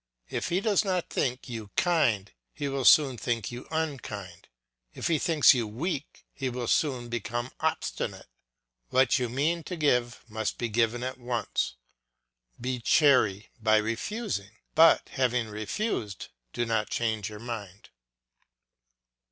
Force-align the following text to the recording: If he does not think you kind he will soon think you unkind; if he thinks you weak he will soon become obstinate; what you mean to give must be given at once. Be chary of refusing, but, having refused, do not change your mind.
If 0.31 0.49
he 0.49 0.61
does 0.61 0.83
not 0.83 1.11
think 1.11 1.47
you 1.47 1.69
kind 1.75 2.31
he 2.53 2.67
will 2.67 2.85
soon 2.85 3.19
think 3.19 3.51
you 3.51 3.67
unkind; 3.69 4.47
if 4.95 5.05
he 5.09 5.19
thinks 5.19 5.53
you 5.53 5.67
weak 5.67 6.25
he 6.33 6.49
will 6.49 6.67
soon 6.67 7.07
become 7.07 7.51
obstinate; 7.59 8.25
what 8.89 9.19
you 9.19 9.29
mean 9.29 9.63
to 9.65 9.75
give 9.75 10.23
must 10.27 10.57
be 10.57 10.69
given 10.69 11.03
at 11.03 11.19
once. 11.19 11.75
Be 12.59 12.79
chary 12.79 13.51
of 13.63 13.83
refusing, 13.83 14.57
but, 14.73 15.07
having 15.09 15.49
refused, 15.49 16.29
do 16.51 16.65
not 16.65 16.89
change 16.89 17.29
your 17.29 17.37
mind. 17.37 17.89